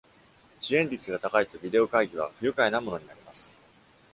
[0.61, 3.55] 遅延率が高いとビデオ会議は不愉快なものになります。